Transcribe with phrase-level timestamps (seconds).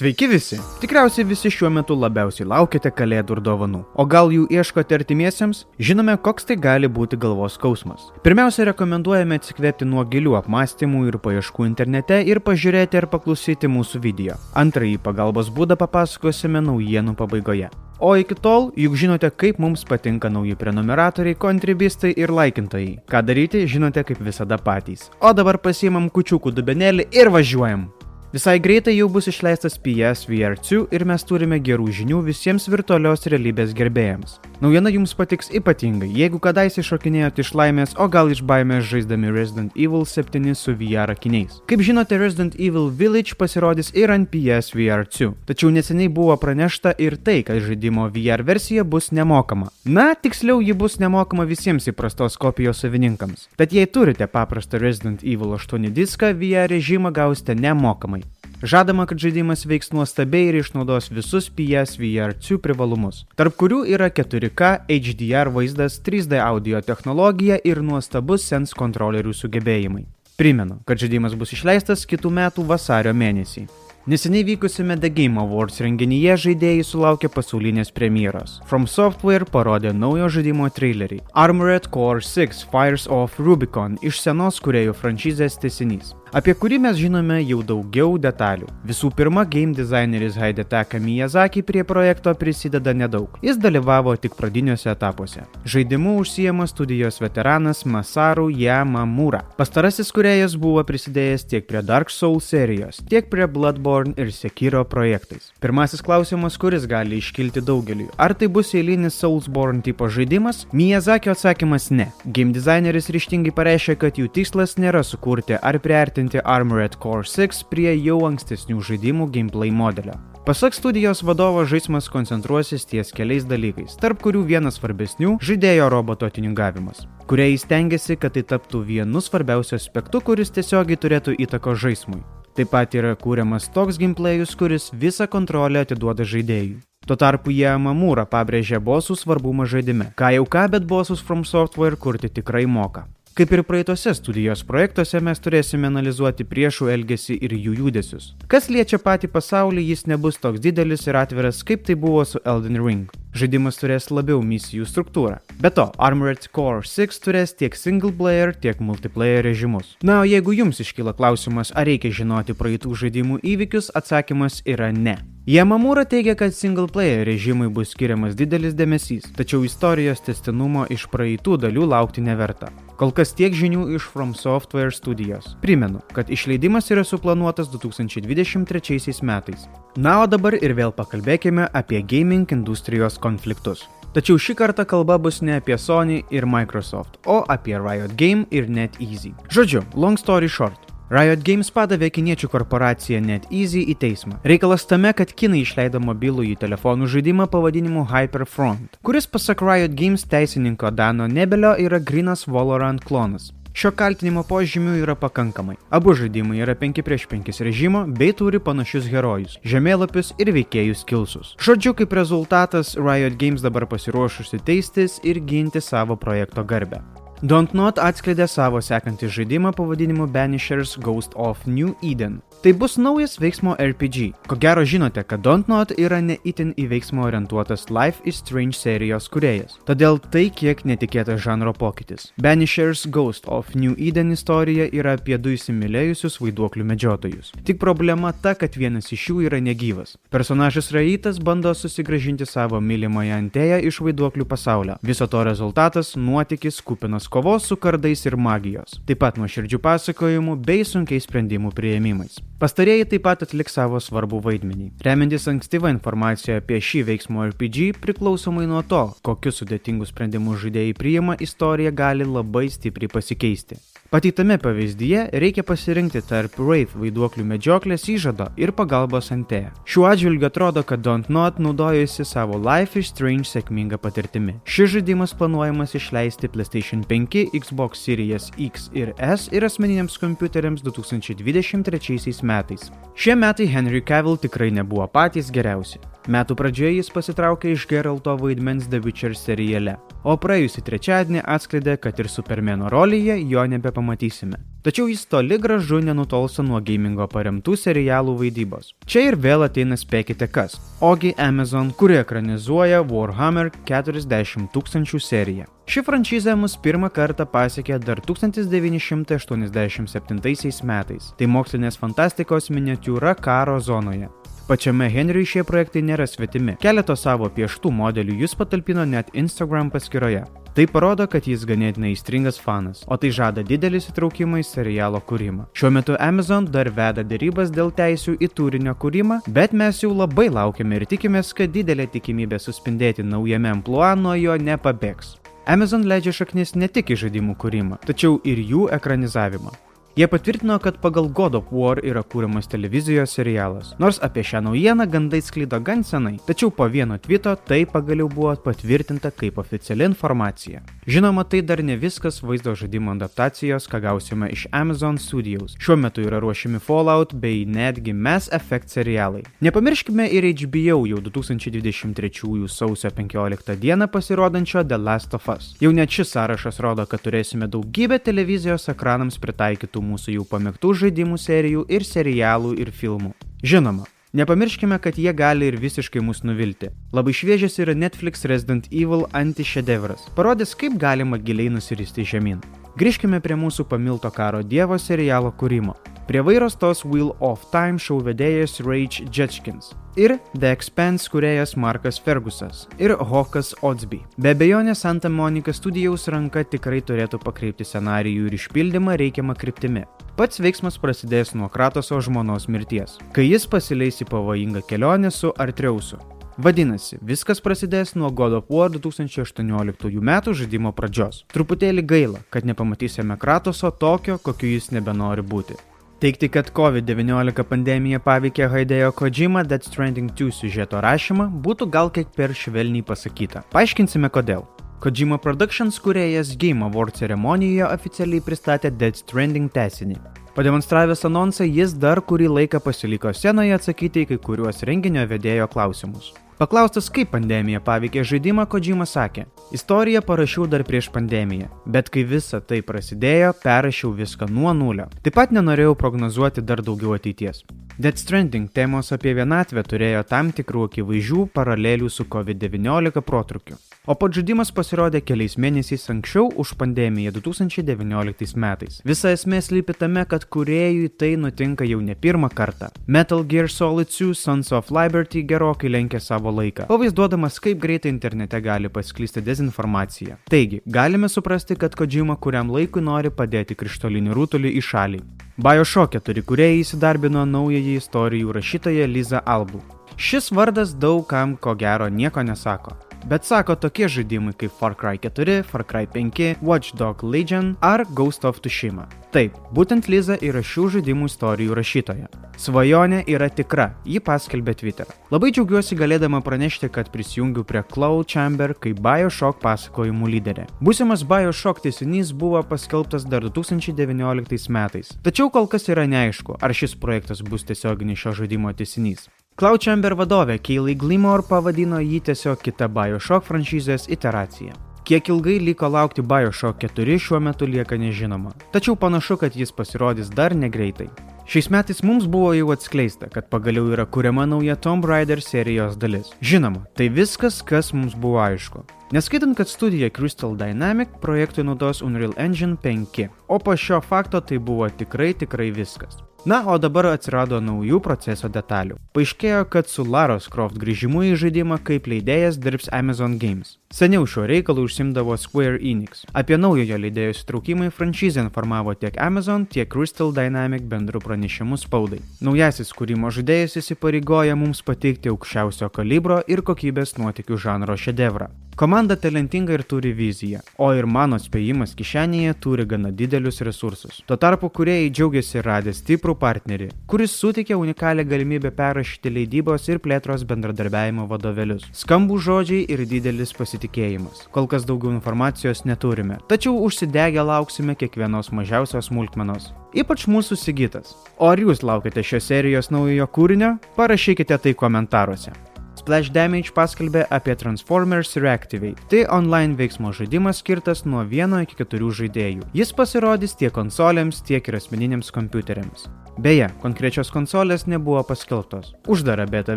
[0.00, 0.56] Sveiki visi!
[0.80, 3.80] Tikriausiai visi šiuo metu labiausiai laukiate kalėdų ir dovanų.
[4.00, 5.66] O gal jų ieškote artimiesiems?
[5.76, 8.06] Žinome, koks tai gali būti galvos skausmas.
[8.24, 14.40] Pirmiausia, rekomenduojame atsikvėpti nuo gilių apmąstymų ir paieškų internete ir pažiūrėti ar paklausyti mūsų video.
[14.56, 17.68] Antrąjį pagalbos būdą papasakosime naujienų pabaigoje.
[18.00, 23.02] O iki tol, juk žinote, kaip mums patinka nauji prenumeratoriai, kontribistai ir laikintojai.
[23.04, 25.10] Ką daryti, žinote kaip visada patys.
[25.20, 27.90] O dabar pasiemam kučiukų dubenėlį ir važiuojam.
[28.30, 33.72] Visai greitai jau bus išleistas PS VR2 ir mes turime gerų žinių visiems virtualios realybės
[33.74, 34.36] gerbėjams.
[34.62, 39.74] Naujiena jums patiks ypatingai, jeigu kadaise šokinėjote iš laimės, o gal iš baimės žaisdami Resident
[39.74, 41.56] Evil 7 su VR akiniais.
[41.66, 47.18] Kaip žinote, Resident Evil Village pasirodys ir ant PS VR2, tačiau neseniai buvo pranešta ir
[47.18, 49.72] tai, kad žaidimo VR versija bus nemokama.
[49.82, 53.48] Na, tiksliau, ji bus nemokama visiems įprastos kopijos savininkams.
[53.58, 58.19] Tad jei turite paprastą Resident Evil 8 diską, VR režimą gausite nemokamai.
[58.62, 64.84] Žadama, kad žaidimas veiks nuostabiai ir išnaudos visus PS VR2 privalumus, tarp kurių yra 4K
[64.84, 70.04] HDR vaizdas, 3D audio technologija ir nuostabus sens kontrolerių sugebėjimai.
[70.36, 73.64] Primenu, kad žaidimas bus išleistas kitų metų vasario mėnesį.
[74.10, 78.58] Neseniai vykusiame The Game Awards renginyje žaidėjai sulaukė pasaulinės premjeros.
[78.68, 81.22] From Software parodė naujo žaidimo trailerį.
[81.32, 87.40] Armored Core 6 Fires of Rubicon iš senos kuriejų franšizės tesinys apie kurį mes žinome
[87.42, 88.68] jau daugiau detalių.
[88.86, 93.34] Visų pirma, game dizaineris Haidetaka Miyazaki prie projekto prisideda nedaug.
[93.42, 95.42] Jis dalyvavo tik pradiniuose etapuose.
[95.64, 99.42] Žaidimu užsijama studijos veteranas Masaru Yamamura.
[99.58, 105.50] Pastarasis kuriejas buvo prisidėjęs tiek prie Dark Souls serijos, tiek prie Bloodborne ir Sekiro projektais.
[105.60, 108.10] Pirmasis klausimas, kuris gali iškilti daugeliui.
[108.18, 110.64] Ar tai bus eilinis Soulsborne tipo žaidimas?
[110.72, 112.10] Miyazaki atsakymas ne.
[112.24, 117.64] Game dizaineris ryštingai pareiškė, kad jų tikslas nėra sukurti ar priartinti priartinti Armored Core 6
[117.70, 120.14] prie jau ankstesnių žaidimų gameplay modelio.
[120.44, 127.06] Pasak studijos vadovo žaidimas koncentruosis ties keliais dalykais, tarp kurių vienas svarbesnių- žaidėjo roboto tiningavimas,
[127.26, 132.22] kuria jis tengiasi, kad tai taptų vienu svarbiausiu aspektu, kuris tiesiogiai turėtų įtako žaidimui.
[132.56, 136.80] Taip pat yra kūriamas toks gameplayus, kuris visą kontrolę atiduoda žaidėjui.
[137.06, 140.12] Tuo tarpu jie Mamūra pabrėžė bosų svarbumą žaidime.
[140.16, 143.06] Ką jau ką, bet bosus From Software kurti tikrai moka.
[143.40, 148.26] Kaip ir praeitose studijos projektuose mes turėsime analizuoti priešų elgesį ir jų judesius.
[148.52, 152.76] Kas liečia patį pasaulį, jis nebus toks didelis ir atviras, kaip tai buvo su Elden
[152.84, 153.08] Ring.
[153.32, 155.38] Žaidimas turės labiau misijų struktūrą.
[155.56, 159.96] Be to, Armored Core 6 turės tiek single player, tiek multiplayer režimus.
[160.04, 165.16] Na, o jeigu jums iškyla klausimas, ar reikia žinoti praeitų žaidimų įvykius, atsakymas yra ne.
[165.50, 171.56] Yamamura teigia, kad single player režimui bus skiriamas didelis dėmesys, tačiau istorijos testinumo iš praeitų
[171.64, 172.68] dalių laukti neverta.
[173.00, 175.56] Kol kas tiek žinių iš From Software studijos.
[175.64, 179.64] Primenu, kad išleidimas yra suplanuotas 2023 metais.
[179.96, 183.88] Na, o dabar ir vėl pakalbėkime apie gaming industrijos konfliktus.
[184.14, 188.70] Tačiau šį kartą kalba bus ne apie Sony ir Microsoft, o apie Riot Game ir
[188.70, 189.34] NetEasy.
[189.50, 190.89] Žodžiu, long story short.
[191.10, 194.36] Riot Games padavė kiniečių korporaciją NetEasy į teismą.
[194.46, 200.92] Reikalas tame, kad kinai išleido mobilųjį telefonų žaidimą pavadinimu Hyperfront, kuris pasak Riot Games teisininko
[200.94, 203.50] Dano Nebelio yra grinas Valorant klonas.
[203.74, 205.74] Šio kaltinimo požymių yra pakankamai.
[205.90, 211.56] Abu žaidimai yra 5 prieš 5 režimo bei turi panašius herojus, žemėlapius ir veikėjų skilsus.
[211.58, 217.02] Žodžiu, kaip rezultatas, Riot Games dabar pasiruošusi teistis ir ginti savo projekto garbę.
[217.40, 222.42] Dontnod atskleidė savo sekantį žaidimą pavadinimu Banishers Ghost of New Eden.
[222.60, 224.34] Tai bus naujas veiksmo RPG.
[224.44, 229.30] Ko gero žinote, kad Dontnod yra ne itin į veiksmą orientuotas Life is Strange serijos
[229.32, 229.78] kuriejas.
[229.88, 232.26] Todėl tai kiek netikėtas žanro pokytis.
[232.36, 237.54] Banishers Ghost of New Eden istorija yra apie du įsimylėjusius vaiduoklių medžiotojus.
[237.64, 240.18] Tik problema ta, kad vienas iš jų yra negyvas.
[240.28, 245.00] Personažas Raitas bando susigražinti savo mylimąją antėją iš vaiduoklių pasaulio.
[245.00, 250.82] Viso to rezultatas- nuotykis kupinas kovos su kardais ir magijos, taip pat nuoširdžių pasakojimų bei
[250.82, 252.40] sunkiai sprendimų prieimimais.
[252.58, 254.88] Pastarieji taip pat atliks savo svarbų vaidmenį.
[255.06, 261.38] Remiantis ankstyvą informaciją apie šį veiksmo RPG, priklausomai nuo to, kokius sudėtingus sprendimus žaidėjai priima,
[261.38, 263.78] istorija gali labai stipriai pasikeisti.
[264.10, 269.68] Pateitame pavyzdyje reikia pasirinkti tarp Wraith vaiduoklių medžioklės įžado ir pagalbos Antėja.
[269.86, 274.56] Šiuo atžvilgiu atrodo, kad Dontnod naudojasi savo Life is Strange sėkmingą patirtimi.
[274.66, 282.42] Šis žaidimas planuojamas išleisti PlayStation 5, Xbox Series X ir S ir asmeniniams kompiuteriams 2023
[282.46, 282.88] metais.
[283.14, 285.98] Šie metai Henry Cavill tikrai nebuvo patys geriausi.
[286.30, 292.20] Metų pradžioje jis pasitraukė iš Geralto vaidmens The Witcher seriale, o praėjusį trečiadienį atskleidė, kad
[292.22, 294.69] ir Supermeno rolėje jo nebepamatysime.
[294.82, 298.94] Tačiau jis toli gražu nenutolsta nuo gamingo paremtų serialų vaidybos.
[299.06, 300.80] Čia ir vėl ateina spėkite kas.
[301.00, 305.64] Ogi Amazon, kuri ekranizuoja Warhammer 40 tūkstančių seriją.
[305.90, 311.34] Ši franšizė mus pirmą kartą pasiekė dar 1987 metais.
[311.38, 314.28] Tai mokslinės fantastikos miniatiūra karo zonoje.
[314.70, 316.78] Pačiame Henriui šie projektai nėra svetimi.
[316.78, 320.46] Keleto savo pieštų modelių jis patalpino net Instagram paskyroje.
[320.70, 325.66] Tai parodo, kad jis ganėtinai įstringas fanas, o tai žada didelį įsitraukimą į serialo kūrimą.
[325.74, 330.46] Šiuo metu Amazon dar veda dėrybas dėl teisių į turinio kūrimą, bet mes jau labai
[330.46, 335.40] laukiame ir tikimės, kad didelė tikimybė suspindėti naujame ampluo nuo jo nepabėgs.
[335.66, 339.74] Amazon leidžia šaknis ne tik į žaidimų kūrimą, tačiau ir jų ekranizavimą.
[340.20, 343.94] Jie patvirtino, kad pagal God of War yra kūriamas televizijos serialas.
[343.98, 348.52] Nors apie šią naujieną gandai sklydo gan senai, tačiau po vieno tvito tai pagaliau buvo
[348.60, 350.82] patvirtinta kaip oficiali informacija.
[351.06, 355.78] Žinoma, tai dar ne viskas vaizdo žaidimo adaptacijos, ką gausime iš Amazon Studios.
[355.80, 359.40] Šiuo metu yra ruošiami Fallout bei netgi Mass Effect serialai.
[359.64, 365.72] Nepamirškime ir HBO jau 2023 sausio 15 dieną pasirodančio The Last of Us.
[365.80, 371.38] Jau net šis sąrašas rodo, kad turėsime daugybę televizijos ekranams pritaikytų mūsų jau pamėgtų žaidimų
[371.40, 373.34] serijų ir serialų ir filmų.
[373.62, 376.92] Žinoma, Nepamirškime, kad jie gali ir visiškai mus nuvilti.
[377.10, 382.60] Labai šviežias yra Netflix Resident Evil anti-šedevras, parodęs, kaip galima giliai nusiristi žemyn.
[382.94, 385.96] Grįžkime prie mūsų pamilto karo dievo serialo kūrimo.
[386.30, 392.20] Prie vairo stos Wheel of Time šou vedėjas Rage Jetchkins ir The Expanse kuriejas Markas
[392.22, 394.20] Fergusas ir Hokas Odsby.
[394.38, 400.04] Be abejonės Santa Monica studijaus ranka tikrai turėtų pakreipti scenarijų ir išpildymą reikiamą kryptimi.
[400.38, 406.22] Pats veiksmas prasidės nuo Kratoso žmonos mirties, kai jis pasileis į pavojingą kelionę su Artreusu.
[406.62, 411.42] Vadinasi, viskas prasidės nuo God of War 2018 metų žaidimo pradžios.
[411.50, 415.89] Truputėlį gaila, kad nepamatysime Kratoso tokio, kokiu jis nebenori būti.
[416.20, 422.28] Teikti, kad COVID-19 pandemija paveikė Haidėjo Kojima Dead Stranding 2 siužeto rašymą būtų gal kiek
[422.36, 423.62] per švelniai pasakyta.
[423.72, 424.66] Paaiškinsime kodėl.
[425.00, 430.18] Kojima Productions kuriejas Game Award ceremonijoje oficialiai pristatė Dead Stranding tesinį.
[430.58, 436.34] Pademonstravęs anonsą, jis dar kurį laiką pasiliko scenoje atsakyti į kai kuriuos renginio vedėjo klausimus.
[436.60, 442.60] Paklaustas, kaip pandemija paveikė žaidimą, Kojima sakė, istoriją parašiau dar prieš pandemiją, bet kai visa
[442.60, 445.08] tai prasidėjo, perrašiau viską nuo nulio.
[445.24, 447.64] Taip pat nenorėjau prognozuoti dar daugiau ateities.
[448.00, 453.76] Dead Stranding temos apie vienatvę turėjo tam tikrų akivaizdžių paralelių su COVID-19 protrukiu.
[454.08, 459.02] O pats žaidimas pasirodė keliais mėnesiais anksčiau už pandemiją 2019 metais.
[459.04, 462.88] Visa esmė slypi tame, kad kuriejui tai nutinka jau ne pirmą kartą.
[463.06, 468.60] Metal Gear Solid 2 Sons of Liberty gerokai lenkia savo laiką, pavaizduodamas, kaip greitai internete
[468.60, 470.38] gali pasklysti dezinformacija.
[470.50, 475.22] Taigi, galime suprasti, kad Kojima kuriam laikui nori padėti krištolinį rutulį į šalį.
[475.60, 479.82] Bioshock 4 kuriejai įsidarbino naująjį istorijų rašytoją Liza Albu.
[480.16, 482.96] Šis vardas daug kam ko gero nieko nesako.
[483.28, 488.04] Bet sako tokie žaidimai kaip Far Cry 4, Far Cry 5, Watch Dog Legion ar
[488.14, 489.06] Ghost of Tsushima.
[489.30, 492.26] Taip, būtent Liza yra šių žaidimų istorijų rašytoja.
[492.58, 495.06] Svajonė yra tikra, ji paskelbė Twitter.
[495.30, 500.66] Labai džiaugiuosi galėdama pranešti, kad prisijungiu prie Cloud Chamber kaip Bioshock pasakojimų lyderė.
[500.82, 505.14] Būsimas Bioshock tiesinys buvo paskelbtas dar 2019 metais.
[505.22, 509.30] Tačiau kol kas yra neaišku, ar šis projektas bus tiesioginis šio žaidimo tiesinys.
[509.60, 514.72] Cloud Chamber vadovė Kaylee Glimor pavadino jį tiesiog kita Bioshock franšizės iteracija.
[515.04, 520.30] Kiek ilgai liko laukti Bioshock 4 šiuo metu lieka nežinoma, tačiau panašu, kad jis pasirodys
[520.32, 521.10] dar negreitai.
[521.44, 526.32] Šiais metais mums buvo jau atskleista, kad pagaliau yra kuriama nauja Tomb Raider serijos dalis.
[526.40, 528.86] Žinoma, tai viskas, kas mums buvo aišku.
[529.12, 534.56] Neskaitant, kad studija Crystal Dynamic projektui naudos Unreal Engine 5, o po šio fakto tai
[534.56, 536.22] buvo tikrai tikrai viskas.
[536.44, 538.94] Na, o dabar atsirado naujų proceso detalių.
[539.12, 543.74] Paaiškėjo, kad su Laros Croft grįžimu į žaidimą kaip leidėjas dirbs Amazon Games.
[543.92, 546.22] Seniau šiuo reikalu užsimdavo Square Enix.
[546.32, 552.22] Apie naujojo leidėjo įsitraukimą į franšizę informavo tiek Amazon, tiek Crystal Dynamic bendrų pranešimų spaudai.
[552.40, 558.48] Naujasis kūrimo žaidėjas įsipareigoja mums pateikti aukščiausio kalibro ir kokybės nuotikių žanro šedevrą.
[558.80, 564.22] Komanda talentinga ir turi viziją, o ir mano spėjimas kišenėje turi gana didelius resursus.
[564.24, 570.44] Tuo tarpu kuriejai džiaugiasi radę stiprų partnerį, kuris suteikia unikalią galimybę perrašyti leidybos ir plėtros
[570.48, 571.88] bendradarbiavimo vadovėlius.
[572.02, 574.46] Skambų žodžiai ir didelis pasitikėjimas.
[574.54, 579.72] Kol kas daugiau informacijos neturime, tačiau užsidegę lauksime kiekvienos mažiausios smulkmenos.
[579.96, 581.16] Ypač mūsų Sigitas.
[581.38, 583.74] O ar jūs laukite šios serijos naujojo kūrinio?
[583.96, 585.56] Parašykite tai komentaruose.
[585.98, 589.02] Splash Damage paskelbė apie Transformers Reactivate.
[589.10, 592.70] Tai online veiksmo žaidimas skirtas nuo 1 iki 4 žaidėjų.
[592.76, 596.08] Jis pasirodys tiek konsolėms, tiek ir asmeniniams kompiuteriams.
[596.40, 598.94] Beje, konkrečios konsolės nebuvo paskelbtos.
[599.10, 599.76] Uždara beta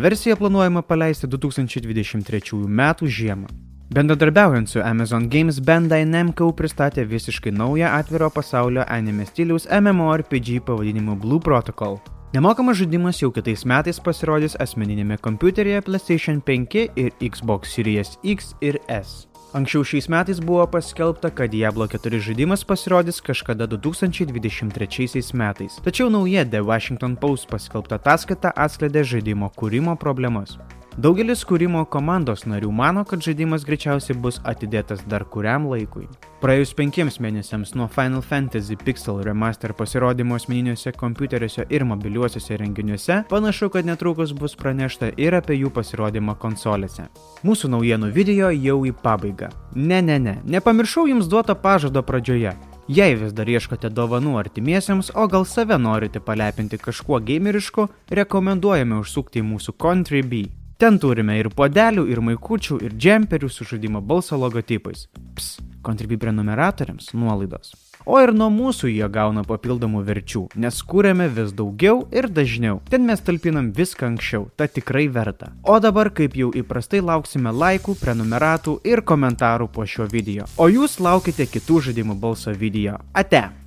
[0.00, 2.90] versija planuojama paleisti 2023 m.
[3.02, 3.52] žiemą.
[3.94, 11.20] Bendradarbiaujant su Amazon Games, Bandai Namco pristatė visiškai naują atviro pasaulio anime stiliaus MMORPG pavadinimu
[11.20, 12.00] Blue Protocol.
[12.34, 18.80] Nemokamas žaidimas jau kitais metais pasirodys asmeninėme kompiuteryje PlayStation 5 ir Xbox Series X ir
[18.90, 19.28] S.
[19.54, 25.78] Anksčiau šiais metais buvo paskelbta, kad Diablo 4 žaidimas pasirodys kažkada 2023 metais.
[25.86, 30.58] Tačiau nauja The Washington Post paskelbta ataskaita atskleidė žaidimo kūrimo problemas.
[30.94, 36.04] Daugelis kūrimo komandos narių mano, kad žaidimas greičiausiai bus atidėtas dar kuriam laikui.
[36.38, 43.72] Praėjus penkiems mėnesiams nuo Final Fantasy Pixel Remaster pasirodymo asmeniniuose kompiuteriuose ir mobiliuosiuose renginiuose, panašu,
[43.74, 47.10] kad netrukus bus pranešta ir apie jų pasirodymą konsolėse.
[47.42, 49.50] Mūsų naujienų video jau į pabaigą.
[49.74, 52.54] Ne, ne, ne, nepamiršau jums duoto pažado pradžioje.
[52.86, 59.42] Jei vis dar ieškote dovanų artimiesiems, o gal save norite palepinti kažkuo gamerišku, rekomenduojame užsukti
[59.42, 60.46] į mūsų Country B.
[60.78, 65.06] Ten turime ir podelių, ir maikučių, ir džemperių su žaidimo balso logotipais.
[65.36, 67.74] Ps, kontribui prenumeratoriams nuolaidos.
[68.04, 72.82] O ir nuo mūsų jie gauna papildomų verčių, nes kūrėme vis daugiau ir dažniau.
[72.90, 75.54] Ten mes talpinam viską anksčiau, ta tikrai verta.
[75.62, 80.50] O dabar, kaip jau įprastai, lauksime laikų, prenumeratų ir komentarų po šio video.
[80.58, 83.00] O jūs laukite kitų žaidimų balso video.
[83.14, 83.63] Ate!